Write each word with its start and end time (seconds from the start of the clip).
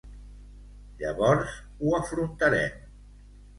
Llavors 1.01 1.53
ho 1.85 1.93
afrontarem. 2.01 2.83